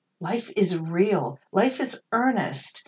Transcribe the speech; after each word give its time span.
Life 0.19 0.49
is 0.57 0.75
real! 0.79 1.37
Life 1.51 1.79
is 1.79 2.01
earnest 2.11 2.79